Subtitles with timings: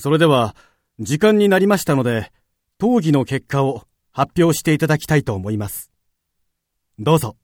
[0.00, 0.56] それでは、
[0.98, 2.32] 時間になりましたので、
[2.82, 5.90] 討議の結果を発表していただきたいと思います。
[6.98, 7.36] どうぞ。